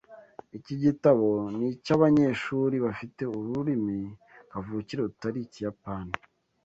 [0.57, 1.27] Iki gitabo
[1.57, 3.99] ni icy'abanyeshuri bafite ururimi
[4.49, 6.13] kavukire rutari Ikiyapani.